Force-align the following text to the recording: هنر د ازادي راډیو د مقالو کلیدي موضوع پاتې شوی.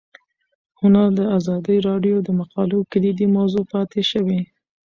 هنر 0.79 1.07
د 1.19 1.21
ازادي 1.37 1.77
راډیو 1.87 2.17
د 2.23 2.29
مقالو 2.39 2.79
کلیدي 2.91 3.27
موضوع 3.35 3.63
پاتې 3.73 4.01
شوی. 4.11 4.39